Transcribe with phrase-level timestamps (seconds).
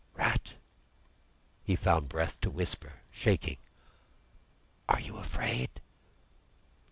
[0.15, 0.55] "Rat!"
[1.63, 3.57] he found breath to whisper, shaking.
[4.89, 5.79] "Are you afraid?"